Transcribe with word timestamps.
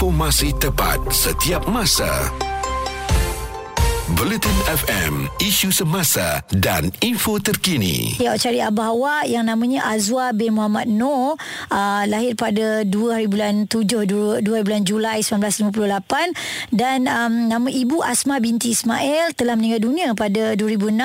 Informasi 0.00 0.56
tepat 0.56 0.96
setiap 1.12 1.68
masa. 1.68 2.08
Bulletin 4.16 4.56
FM, 4.64 5.28
isu 5.44 5.68
semasa 5.76 6.40
dan 6.56 6.88
info 7.04 7.36
terkini. 7.36 8.16
Ya, 8.16 8.32
cari 8.40 8.64
abah 8.64 8.96
awak 8.96 9.28
yang 9.28 9.44
namanya 9.44 9.84
Azwa 9.84 10.32
bin 10.32 10.56
Muhammad 10.56 10.88
Noor 10.88 11.36
uh, 11.68 12.08
lahir 12.08 12.32
pada 12.32 12.80
2 12.88 12.96
hari 13.12 13.28
bulan 13.28 13.68
7 13.68 14.08
2, 14.08 14.40
2 14.40 14.64
bulan 14.64 14.88
Julai 14.88 15.20
1958 15.20 16.72
dan 16.72 17.04
um, 17.04 17.52
nama 17.52 17.68
ibu 17.68 18.00
Asma 18.00 18.40
binti 18.40 18.72
Ismail 18.72 19.36
telah 19.36 19.52
meninggal 19.52 19.84
dunia 19.84 20.16
pada 20.16 20.56
2006 20.56 20.96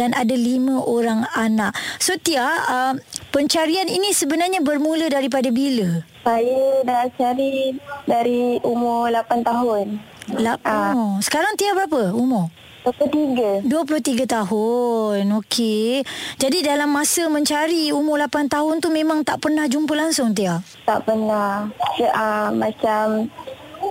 dan 0.00 0.16
ada 0.16 0.32
lima 0.32 0.80
orang 0.80 1.28
anak. 1.36 1.76
So 2.00 2.16
Tia, 2.16 2.48
uh, 2.48 2.96
pencarian 3.36 3.92
ini 3.92 4.16
sebenarnya 4.16 4.64
bermula 4.64 5.12
daripada 5.12 5.52
bila? 5.52 6.08
Saya 6.20 6.84
dah 6.84 7.04
cari 7.16 7.72
dari 8.04 8.60
umur 8.60 9.08
8 9.08 9.40
tahun. 9.40 9.86
Lap, 10.36 10.60
oh. 10.68 11.16
Sekarang 11.24 11.56
Tia 11.56 11.72
berapa 11.72 12.12
umur? 12.12 12.52
23. 12.84 13.68
23 13.68 14.24
tahun. 14.24 15.22
Okey. 15.44 16.00
Jadi 16.40 16.58
dalam 16.64 16.88
masa 16.88 17.28
mencari 17.28 17.92
umur 17.92 18.20
8 18.24 18.48
tahun 18.48 18.80
tu 18.80 18.88
memang 18.88 19.20
tak 19.20 19.40
pernah 19.44 19.68
jumpa 19.68 19.92
langsung 19.92 20.32
Tia? 20.32 20.64
Tak 20.88 21.04
pernah. 21.04 21.68
Uh, 22.00 22.48
macam 22.56 23.28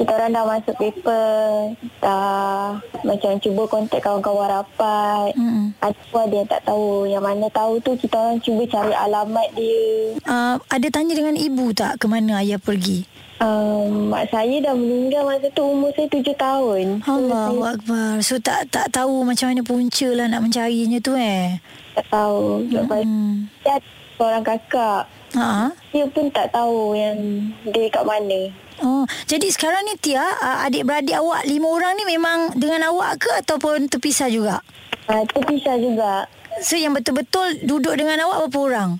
kita 0.00 0.16
orang 0.16 0.32
dah 0.32 0.44
masuk 0.48 0.74
paper, 0.80 1.76
dah 2.00 2.80
macam 3.04 3.30
cuba 3.36 3.62
kontak 3.68 4.00
kawan-kawan 4.00 4.48
rapat. 4.48 5.36
Mm. 5.36 5.59
Ada 5.80 6.34
yang 6.36 6.48
tak 6.48 6.62
tahu. 6.68 7.08
Yang 7.08 7.24
mana 7.24 7.46
tahu 7.48 7.74
tu 7.80 7.96
kita 7.96 8.14
orang 8.16 8.38
cuba 8.44 8.62
cari 8.68 8.92
alamat 8.92 9.48
dia. 9.56 9.84
Uh, 10.28 10.56
ada 10.68 10.86
tanya 10.92 11.16
dengan 11.16 11.36
ibu 11.36 11.72
tak 11.72 11.96
ke 11.96 12.06
mana 12.08 12.44
ayah 12.44 12.60
pergi? 12.60 13.08
Um, 13.40 14.12
mak 14.12 14.28
saya 14.28 14.60
dah 14.60 14.76
meninggal 14.76 15.24
masa 15.24 15.48
tu 15.56 15.64
umur 15.64 15.88
saya 15.96 16.04
tujuh 16.12 16.36
tahun. 16.36 17.00
Allah 17.08 17.48
so, 17.48 17.64
Akbar. 17.64 18.12
So 18.20 18.34
tak 18.36 18.68
tak 18.68 18.92
tahu 18.92 19.24
macam 19.24 19.48
mana 19.48 19.64
punca 19.64 20.08
lah 20.12 20.28
nak 20.28 20.44
mencarinya 20.44 21.00
tu 21.00 21.16
eh? 21.16 21.56
Tak 21.96 22.04
tahu. 22.12 22.68
Lepas 22.68 23.00
hmm. 23.00 23.48
dia 23.64 23.80
seorang 24.20 24.44
kakak. 24.44 25.08
Ha? 25.40 25.72
Dia 25.88 26.04
pun 26.12 26.28
tak 26.28 26.52
tahu 26.52 26.92
yang 26.92 27.16
dia 27.72 27.88
kat 27.88 28.04
mana. 28.04 28.52
Oh, 28.80 29.04
jadi 29.28 29.44
sekarang 29.52 29.84
ni 29.84 29.94
Tia, 30.00 30.24
adik-beradik 30.64 31.20
awak 31.20 31.44
lima 31.44 31.68
orang 31.68 31.92
ni 32.00 32.04
memang 32.08 32.56
dengan 32.56 32.88
awak 32.88 33.20
ke 33.20 33.30
ataupun 33.44 33.92
terpisah 33.92 34.32
juga? 34.32 34.64
Uh, 35.04 35.20
terpisah 35.28 35.76
juga. 35.76 36.24
So 36.64 36.80
yang 36.80 36.96
betul-betul 36.96 37.60
duduk 37.64 37.94
dengan 38.00 38.24
awak 38.24 38.48
berapa 38.48 38.58
orang? 38.58 38.90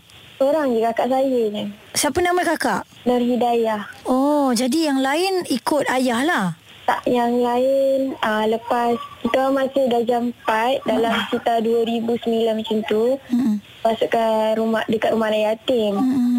Seorang 0.41 0.72
je 0.72 0.81
kakak 0.81 1.09
saya 1.12 1.42
ni. 1.53 1.69
Siapa 1.92 2.19
nama 2.25 2.41
kakak? 2.41 2.89
Nur 3.05 3.20
Hidayah. 3.20 3.84
Oh, 4.09 4.56
jadi 4.56 4.89
yang 4.89 5.05
lain 5.05 5.45
ikut 5.53 5.84
ayah 5.92 6.25
lah? 6.25 6.47
Tak, 6.89 7.05
yang 7.05 7.44
lain 7.44 8.17
uh, 8.25 8.48
lepas 8.48 8.97
kita 9.20 9.53
masih 9.53 9.84
dah 9.92 10.03
jam 10.09 10.33
4 10.48 10.89
dalam 10.89 11.12
uh. 11.12 11.20
sekitar 11.28 11.61
2009 11.61 12.56
macam 12.56 12.78
tu. 12.89 13.20
Uh. 13.20 13.56
Masuk 13.84 14.09
ke 14.09 14.25
rumah, 14.56 14.84
dekat 14.89 15.12
rumah 15.12 15.28
anak 15.28 15.42
yatim. 15.61 15.94
Uh. 16.00 16.30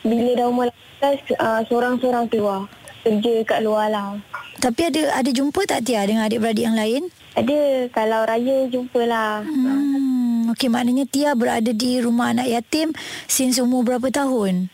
Bila 0.00 0.32
dah 0.32 0.46
umur 0.48 0.66
18, 1.00 1.36
uh, 1.36 1.60
seorang-seorang 1.68 2.24
keluar. 2.32 2.64
Kerja 3.00 3.32
kat 3.48 3.60
luar 3.64 3.88
lah. 3.88 4.20
Tapi 4.60 4.92
ada 4.92 5.16
ada 5.16 5.30
jumpa 5.32 5.64
tak 5.64 5.88
Tia 5.88 6.04
dengan 6.04 6.28
adik-beradik 6.28 6.68
yang 6.68 6.76
lain? 6.76 7.08
Ada. 7.32 7.88
Kalau 7.88 8.20
raya 8.28 8.68
jumpalah. 8.68 9.40
Hmm. 9.40 10.52
Okey, 10.52 10.68
maknanya 10.68 11.08
Tia 11.08 11.32
berada 11.32 11.72
di 11.72 11.96
rumah 12.02 12.36
anak 12.36 12.50
yatim 12.50 12.92
since 13.24 13.56
umur 13.56 13.86
berapa 13.88 14.12
tahun? 14.12 14.68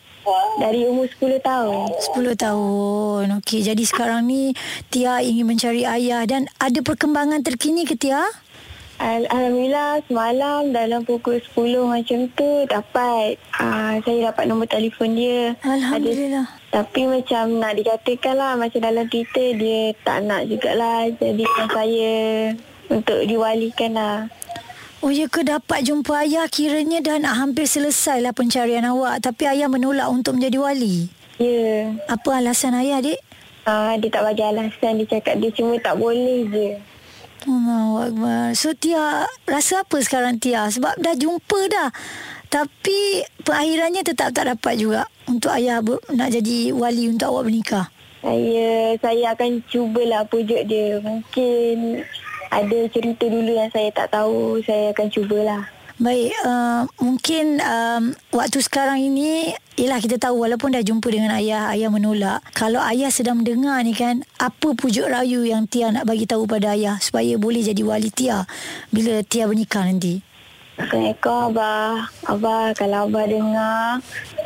Dari 0.58 0.88
umur 0.88 1.06
10 1.06 1.38
tahun. 1.38 1.86
10 2.16 2.34
tahun. 2.34 3.24
Okey, 3.38 3.62
jadi 3.62 3.82
sekarang 3.86 4.26
ni 4.26 4.58
Tia 4.90 5.22
ingin 5.22 5.46
mencari 5.46 5.86
ayah 5.86 6.26
dan 6.26 6.50
ada 6.58 6.82
perkembangan 6.82 7.46
terkini 7.46 7.86
ke 7.86 7.94
Tia? 7.94 8.26
Alhamdulillah 8.96 10.00
semalam 10.08 10.72
dalam 10.72 11.04
pukul 11.04 11.36
10 11.36 11.84
macam 11.84 12.18
tu 12.32 12.48
dapat 12.64 13.36
uh, 13.60 14.00
saya 14.00 14.32
dapat 14.32 14.48
nombor 14.48 14.72
telefon 14.72 15.12
dia. 15.12 15.52
Alhamdulillah. 15.60 16.48
Ada, 16.48 16.72
tapi 16.72 17.04
macam 17.04 17.60
nak 17.60 17.76
dikatakan 17.76 18.34
lah 18.40 18.52
macam 18.56 18.80
dalam 18.80 19.04
Twitter 19.12 19.52
dia 19.52 19.92
tak 20.00 20.24
nak 20.24 20.48
jugalah 20.48 21.12
jadi 21.12 21.44
saya 21.68 22.16
untuk 22.88 23.20
diwalikan 23.28 24.00
lah. 24.00 24.16
Oh 25.04 25.12
ya 25.12 25.28
ke 25.28 25.44
dapat 25.44 25.84
jumpa 25.84 26.24
ayah 26.24 26.48
kiranya 26.48 27.04
dah 27.04 27.20
nak 27.20 27.36
hampir 27.36 27.68
selesai 27.68 28.24
lah 28.24 28.32
pencarian 28.32 28.88
awak 28.88 29.20
tapi 29.20 29.44
ayah 29.44 29.68
menolak 29.68 30.08
untuk 30.08 30.40
menjadi 30.40 30.56
wali. 30.56 31.12
Ya. 31.36 31.44
Yeah. 31.44 31.80
Apa 32.08 32.40
alasan 32.40 32.72
ayah 32.80 33.04
adik? 33.04 33.20
Ah, 33.68 33.92
uh, 33.92 34.00
dia 34.00 34.08
tak 34.08 34.24
bagi 34.24 34.40
alasan 34.40 35.04
dia 35.04 35.20
cakap 35.20 35.36
dia 35.36 35.52
cuma 35.52 35.76
tak 35.84 36.00
boleh 36.00 36.48
je. 36.48 36.95
Allah 37.46 38.10
Akbar. 38.10 38.44
So 38.58 38.74
Tia 38.74 39.22
rasa 39.46 39.86
apa 39.86 39.96
sekarang 40.02 40.42
Tia? 40.42 40.66
Sebab 40.66 40.98
dah 40.98 41.14
jumpa 41.14 41.60
dah. 41.70 41.90
Tapi 42.50 43.22
perakhirannya 43.46 44.02
tetap 44.02 44.34
tak 44.34 44.50
dapat 44.50 44.74
juga 44.78 45.06
untuk 45.30 45.54
ayah 45.54 45.78
nak 46.10 46.30
jadi 46.30 46.74
wali 46.74 47.06
untuk 47.06 47.30
awak 47.30 47.50
bernikah. 47.50 47.86
Saya 48.22 48.98
saya 48.98 49.38
akan 49.38 49.62
cubalah 49.70 50.26
pujuk 50.26 50.66
dia. 50.66 50.98
Mungkin 50.98 52.02
ada 52.50 52.78
cerita 52.90 53.24
dulu 53.30 53.50
yang 53.54 53.70
saya 53.70 53.90
tak 53.94 54.10
tahu 54.10 54.58
saya 54.66 54.90
akan 54.90 55.06
cubalah 55.10 55.62
Baik, 55.96 56.36
uh, 56.44 56.84
mungkin 57.00 57.56
um, 57.64 58.12
waktu 58.28 58.60
sekarang 58.60 59.00
ini 59.00 59.56
Yelah 59.80 59.96
kita 59.96 60.20
tahu 60.20 60.44
walaupun 60.44 60.76
dah 60.76 60.84
jumpa 60.84 61.08
dengan 61.08 61.32
ayah 61.32 61.72
Ayah 61.72 61.88
menolak. 61.88 62.44
Kalau 62.52 62.84
ayah 62.84 63.08
sedang 63.08 63.40
mendengar 63.40 63.80
ni 63.80 63.96
kan 63.96 64.20
Apa 64.36 64.76
pujuk 64.76 65.08
rayu 65.08 65.48
yang 65.48 65.64
Tia 65.64 65.88
nak 65.88 66.04
bagi 66.04 66.28
tahu 66.28 66.44
pada 66.44 66.76
ayah 66.76 67.00
Supaya 67.00 67.40
boleh 67.40 67.64
jadi 67.64 67.80
wali 67.80 68.12
Tia 68.12 68.44
Bila 68.92 69.24
Tia 69.24 69.48
bernikah 69.48 69.88
nanti? 69.88 70.20
Assalamualaikum 70.76 71.56
Abah. 71.56 71.92
Abah 72.28 72.64
kalau 72.76 73.08
Abah 73.08 73.24
dengar 73.24 73.80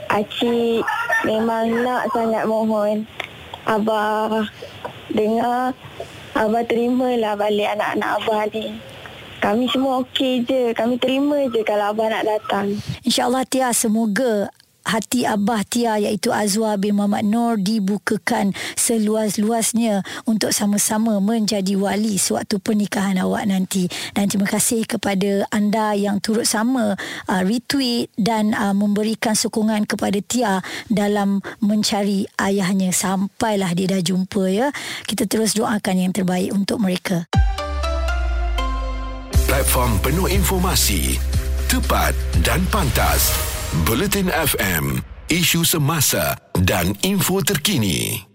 Acik 0.07 0.87
memang 1.27 1.83
nak 1.83 2.15
sangat 2.15 2.47
mohon. 2.47 3.11
Abah 3.67 4.47
dengar 5.11 5.75
Abah 6.39 6.63
terimalah 6.63 7.35
balik 7.35 7.75
anak-anak 7.75 8.11
Abah 8.23 8.43
ni. 8.55 8.90
Kami 9.41 9.73
semua 9.73 10.05
okey 10.05 10.45
je. 10.45 10.77
Kami 10.77 11.01
terima 11.01 11.49
je 11.49 11.65
kalau 11.65 11.97
Abah 11.97 12.13
nak 12.13 12.29
datang. 12.29 12.77
InsyaAllah 13.09 13.49
Tia, 13.49 13.73
semoga 13.73 14.53
hati 14.85 15.25
Abah 15.25 15.65
Tia 15.65 15.97
iaitu 15.97 16.29
Azwa 16.29 16.77
bin 16.77 17.01
Muhammad 17.01 17.25
Nur 17.25 17.57
dibukakan 17.57 18.53
seluas-luasnya 18.77 20.05
untuk 20.29 20.53
sama-sama 20.53 21.21
menjadi 21.25 21.73
wali 21.77 22.21
sewaktu 22.21 22.61
pernikahan 22.61 23.17
awak 23.17 23.49
nanti. 23.49 23.89
Dan 24.13 24.29
terima 24.29 24.45
kasih 24.45 24.85
kepada 24.85 25.49
anda 25.49 25.97
yang 25.97 26.21
turut 26.21 26.45
sama 26.45 27.01
uh, 27.25 27.43
retweet 27.45 28.13
dan 28.21 28.53
uh, 28.53 28.77
memberikan 28.77 29.33
sokongan 29.33 29.89
kepada 29.89 30.21
Tia 30.21 30.61
dalam 30.93 31.41
mencari 31.65 32.29
ayahnya 32.37 32.93
sampailah 32.93 33.73
dia 33.73 33.89
dah 33.89 34.03
jumpa 34.05 34.43
ya. 34.53 34.69
Kita 35.09 35.25
terus 35.25 35.57
doakan 35.57 35.97
yang 35.97 36.13
terbaik 36.13 36.53
untuk 36.53 36.77
mereka. 36.77 37.25
Platform 39.51 39.99
penuh 39.99 40.31
informasi, 40.31 41.19
tepat 41.67 42.15
dan 42.47 42.63
pantas. 42.71 43.35
Bulletin 43.83 44.31
FM, 44.31 45.03
isu 45.27 45.67
semasa 45.67 46.39
dan 46.63 46.95
info 47.03 47.43
terkini. 47.43 48.30